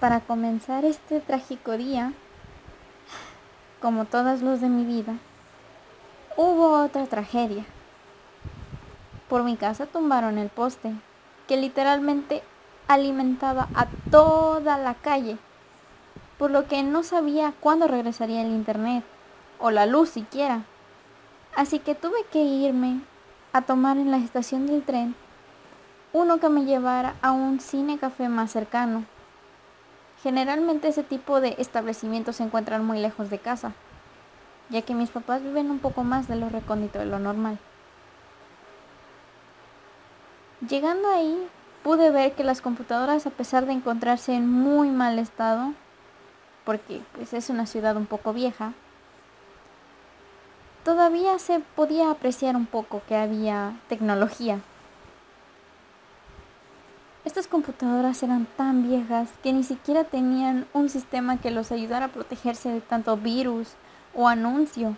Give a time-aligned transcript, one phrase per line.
[0.00, 2.12] Para comenzar este trágico día,
[3.80, 5.14] como todos los de mi vida,
[6.36, 7.64] hubo otra tragedia.
[9.28, 10.92] Por mi casa tumbaron el poste,
[11.48, 12.42] que literalmente
[12.88, 15.38] alimentaba a toda la calle,
[16.38, 19.02] por lo que no sabía cuándo regresaría el internet,
[19.58, 20.64] o la luz siquiera.
[21.56, 23.00] Así que tuve que irme
[23.52, 25.16] a tomar en la estación del tren
[26.12, 29.04] uno que me llevara a un cine café más cercano.
[30.22, 33.72] Generalmente ese tipo de establecimientos se encuentran muy lejos de casa,
[34.70, 37.58] ya que mis papás viven un poco más de lo recóndito de lo normal.
[40.68, 41.48] Llegando ahí,
[41.82, 45.74] pude ver que las computadoras, a pesar de encontrarse en muy mal estado,
[46.64, 48.72] porque pues, es una ciudad un poco vieja,
[50.82, 54.60] todavía se podía apreciar un poco que había tecnología.
[57.26, 62.12] Estas computadoras eran tan viejas que ni siquiera tenían un sistema que los ayudara a
[62.12, 63.72] protegerse de tanto virus
[64.14, 64.96] o anuncio.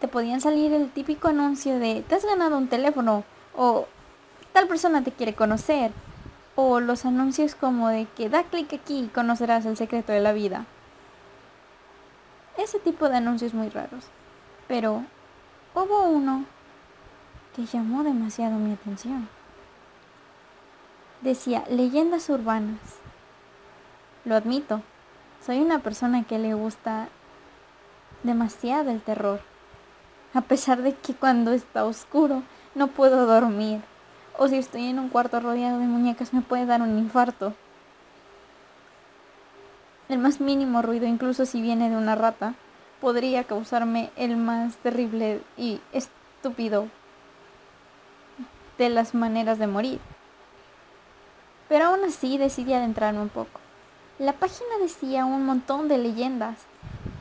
[0.00, 3.86] Te podían salir el típico anuncio de te has ganado un teléfono o
[4.54, 5.92] tal persona te quiere conocer
[6.56, 10.32] o los anuncios como de que da clic aquí y conocerás el secreto de la
[10.32, 10.64] vida.
[12.56, 14.06] Ese tipo de anuncios muy raros.
[14.66, 15.04] Pero
[15.74, 16.46] hubo uno
[17.54, 19.28] que llamó demasiado mi atención
[21.24, 22.78] decía leyendas urbanas.
[24.24, 24.82] Lo admito,
[25.44, 27.08] soy una persona que le gusta
[28.22, 29.40] demasiado el terror,
[30.34, 32.42] a pesar de que cuando está oscuro
[32.74, 33.80] no puedo dormir,
[34.36, 37.54] o si estoy en un cuarto rodeado de muñecas me puede dar un infarto.
[40.08, 42.54] El más mínimo ruido, incluso si viene de una rata,
[43.00, 46.88] podría causarme el más terrible y estúpido
[48.76, 50.00] de las maneras de morir
[51.68, 53.60] pero aún así decidí adentrarme un poco.
[54.18, 56.58] La página decía un montón de leyendas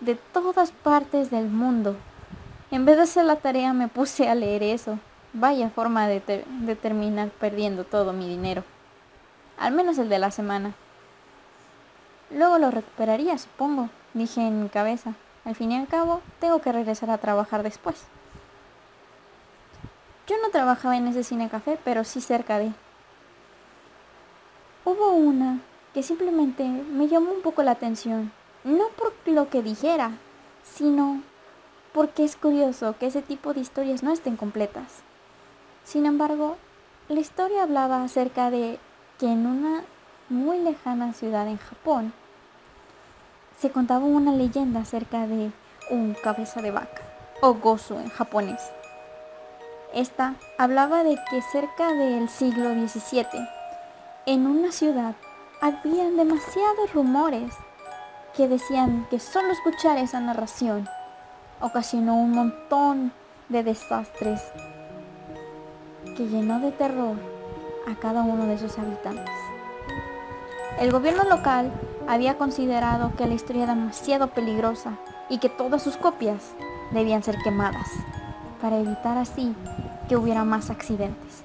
[0.00, 1.96] de todas partes del mundo.
[2.70, 4.98] En vez de hacer la tarea me puse a leer eso.
[5.32, 6.20] Vaya forma de,
[6.80, 8.64] terminar perdiendo todo mi dinero.
[9.58, 10.74] Al menos el de la semana.
[12.30, 15.14] Luego lo recuperaría, supongo, dije en mi cabeza.
[15.44, 18.04] Al fin y al cabo, tengo que regresar a trabajar después.
[20.26, 22.72] Yo no trabajaba en ese cine café, pero sí cerca de.
[24.86, 25.60] Hubo una
[25.94, 28.32] que simplemente me llamó un poco la atención,
[28.64, 30.10] no por lo que dijera,
[30.62, 31.22] sino
[31.94, 35.00] porque es curioso que ese tipo de historias no estén completas.
[35.84, 36.58] Sin embargo,
[37.08, 38.78] la historia hablaba acerca de
[39.18, 39.84] que en una
[40.28, 42.12] muy lejana ciudad en Japón
[43.58, 45.50] se contaba una leyenda acerca de
[45.90, 47.00] un cabeza de vaca,
[47.40, 48.60] o gozu en japonés.
[49.94, 53.63] Esta hablaba de que cerca del siglo XVII
[54.26, 55.14] en una ciudad
[55.60, 57.52] había demasiados rumores
[58.34, 60.88] que decían que solo escuchar esa narración
[61.60, 63.12] ocasionó un montón
[63.50, 64.40] de desastres
[66.16, 67.16] que llenó de terror
[67.86, 69.34] a cada uno de sus habitantes.
[70.80, 71.70] El gobierno local
[72.08, 74.92] había considerado que la historia era demasiado peligrosa
[75.28, 76.52] y que todas sus copias
[76.92, 77.88] debían ser quemadas
[78.60, 79.54] para evitar así
[80.08, 81.44] que hubiera más accidentes.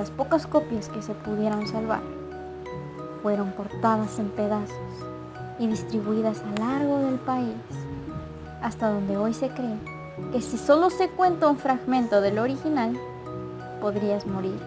[0.00, 2.00] Las pocas copias que se pudieron salvar
[3.22, 4.78] fueron cortadas en pedazos
[5.58, 7.52] y distribuidas a largo del país,
[8.62, 9.76] hasta donde hoy se cree
[10.32, 12.98] que si solo se cuenta un fragmento del original,
[13.82, 14.58] podrías morir.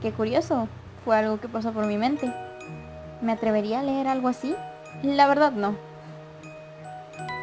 [0.00, 0.68] Qué curioso,
[1.04, 2.32] fue algo que pasó por mi mente.
[3.20, 4.54] ¿Me atrevería a leer algo así?
[5.02, 5.74] La verdad no.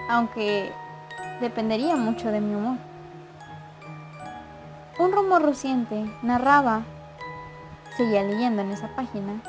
[0.09, 0.71] Aunque
[1.41, 2.92] dependería mucho de mi humor.
[4.99, 6.83] Un rumor reciente narraba,
[7.97, 9.41] seguía leyendo en esa página,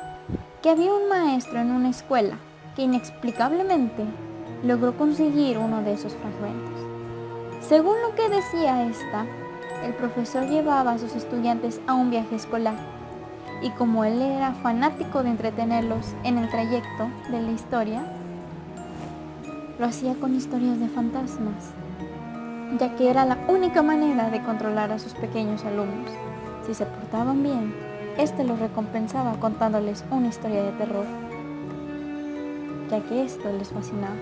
[0.63, 2.39] que había un maestro en una escuela
[2.75, 4.05] que inexplicablemente
[4.63, 6.73] logró conseguir uno de esos fragmentos.
[7.61, 9.27] Según lo que decía esta,
[9.85, 12.77] el profesor llevaba a sus estudiantes a un viaje escolar
[13.61, 18.03] y como él era fanático de entretenerlos en el trayecto de la historia,
[19.77, 21.75] lo hacía con historias de fantasmas
[22.79, 26.11] ya que era la única manera de controlar a sus pequeños alumnos.
[26.65, 27.75] Si se portaban bien,
[28.17, 31.05] éste los recompensaba contándoles una historia de terror,
[32.89, 34.15] ya que esto les fascinaba.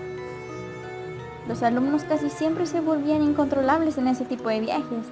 [1.48, 5.08] Los alumnos casi siempre se volvían incontrolables en ese tipo de viajes,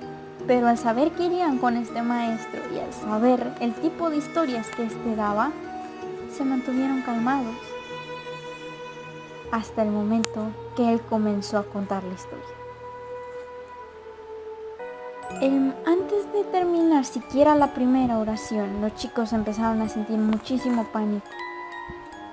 [0.48, 4.68] pero al saber que irían con este maestro y al saber el tipo de historias
[4.76, 5.52] que éste daba,
[6.32, 7.56] se mantuvieron calmados
[9.52, 12.61] hasta el momento que él comenzó a contar la historia.
[15.86, 21.26] Antes de terminar siquiera la primera oración, los chicos empezaron a sentir muchísimo pánico.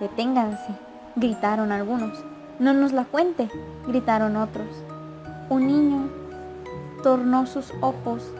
[0.00, 0.74] Deténganse,
[1.16, 2.24] gritaron algunos.
[2.58, 3.48] No nos la cuente,
[3.86, 4.68] gritaron otros.
[5.48, 6.08] Un niño
[7.02, 8.30] tornó sus ojos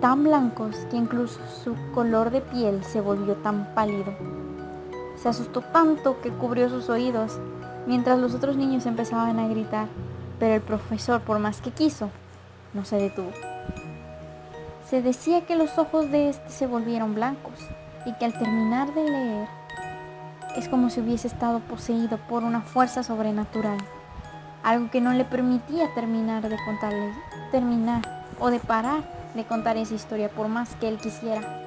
[0.00, 4.14] tan blancos que incluso su color de piel se volvió tan pálido.
[5.16, 7.38] Se asustó tanto que cubrió sus oídos
[7.86, 9.88] mientras los otros niños empezaban a gritar,
[10.38, 12.10] pero el profesor, por más que quiso,
[12.74, 13.30] no se detuvo.
[14.88, 17.54] Se decía que los ojos de este se volvieron blancos
[18.06, 19.48] y que al terminar de leer
[20.56, 23.78] es como si hubiese estado poseído por una fuerza sobrenatural,
[24.62, 27.12] algo que no le permitía terminar de contarle,
[27.52, 28.02] terminar
[28.40, 31.62] o de parar de contar esa historia por más que él quisiera.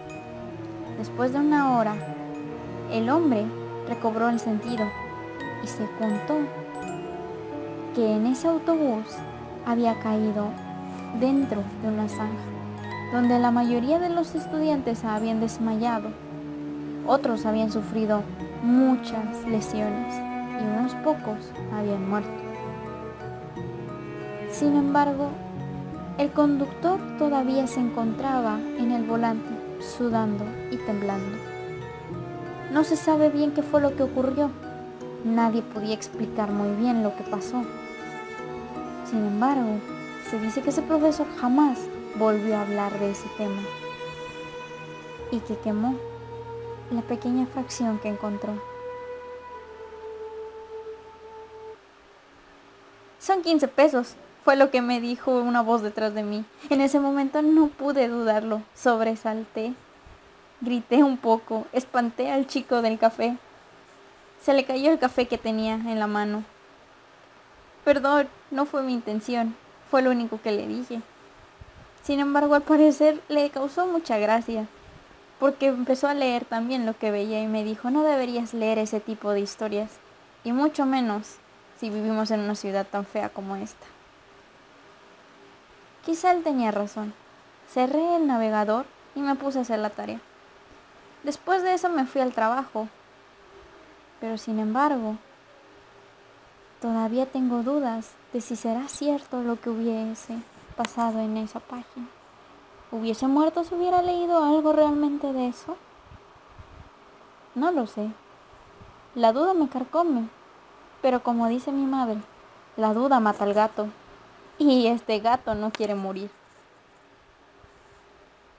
[0.97, 1.95] Después de una hora,
[2.91, 3.45] el hombre
[3.87, 4.85] recobró el sentido
[5.63, 6.35] y se contó
[7.95, 9.05] que en ese autobús
[9.65, 10.47] había caído
[11.19, 12.43] dentro de una zanja,
[13.11, 16.09] donde la mayoría de los estudiantes habían desmayado,
[17.05, 18.23] otros habían sufrido
[18.63, 20.15] muchas lesiones
[20.59, 22.31] y unos pocos habían muerto.
[24.51, 25.29] Sin embargo,
[26.17, 29.49] el conductor todavía se encontraba en el volante,
[29.79, 31.37] sudando y temblando.
[32.71, 34.51] No se sabe bien qué fue lo que ocurrió.
[35.25, 37.63] Nadie podía explicar muy bien lo que pasó.
[39.05, 39.79] Sin embargo,
[40.29, 41.79] se dice que ese profesor jamás
[42.15, 43.61] volvió a hablar de ese tema
[45.31, 45.95] y que quemó
[46.91, 48.53] la pequeña fracción que encontró.
[53.19, 56.43] Son 15 pesos, fue lo que me dijo una voz detrás de mí.
[56.69, 59.73] En ese momento no pude dudarlo, sobresalté,
[60.59, 63.37] grité un poco, espanté al chico del café.
[64.41, 66.43] Se le cayó el café que tenía en la mano.
[67.85, 69.55] Perdón, no fue mi intención,
[69.93, 71.03] fue lo único que le dije.
[72.01, 74.65] Sin embargo, al parecer le causó mucha gracia
[75.39, 78.99] porque empezó a leer también lo que veía y me dijo, no deberías leer ese
[78.99, 79.91] tipo de historias,
[80.43, 81.35] y mucho menos
[81.79, 83.85] si vivimos en una ciudad tan fea como esta.
[86.03, 87.13] Quizá él tenía razón.
[87.71, 90.21] Cerré el navegador y me puse a hacer la tarea.
[91.21, 92.87] Después de eso me fui al trabajo,
[94.19, 95.17] pero sin embargo,
[96.83, 100.37] todavía tengo dudas de si será cierto lo que hubiese
[100.75, 102.07] pasado en esa página.
[102.91, 105.77] ¿Hubiese muerto si hubiera leído algo realmente de eso?
[107.55, 108.11] No lo sé.
[109.15, 110.27] La duda me carcome.
[111.01, 112.17] Pero como dice mi madre,
[112.75, 113.87] la duda mata al gato.
[114.57, 116.31] Y este gato no quiere morir.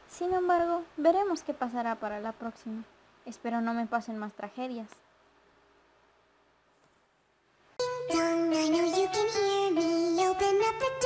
[0.08, 2.84] Sin embargo, veremos qué pasará para la próxima.
[3.26, 4.88] Espero no me pasen más tragedias.
[8.10, 10.22] Dong, I know you can hear me.
[10.26, 11.03] Open up the